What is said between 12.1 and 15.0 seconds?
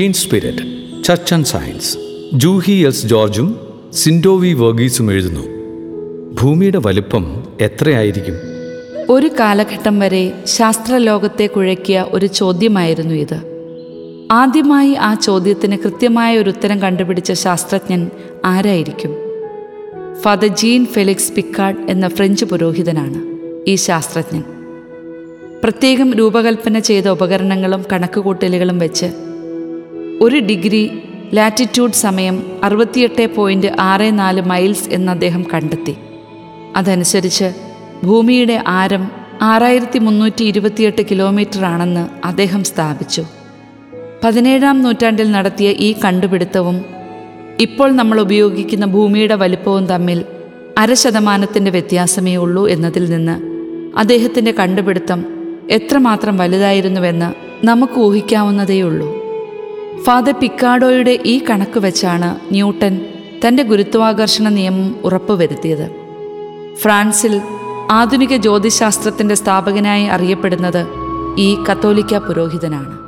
ചോദ്യമായിരുന്നു ഇത്. ആദ്യമായി